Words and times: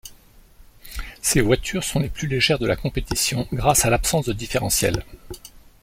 Ces 1.21 1.41
voitures 1.41 1.83
sont 1.83 1.99
les 1.99 2.09
plus 2.09 2.27
légères 2.27 2.57
de 2.57 2.65
la 2.65 2.75
compétition, 2.75 3.47
grâce 3.53 3.85
à 3.85 3.91
l'absence 3.91 4.25
de 4.25 4.33
différentiel. 4.33 5.05